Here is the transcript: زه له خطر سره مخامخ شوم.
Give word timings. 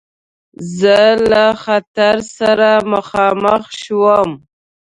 زه 0.77 0.99
له 1.31 1.45
خطر 1.63 2.15
سره 2.37 2.69
مخامخ 2.91 3.63
شوم. 3.83 4.29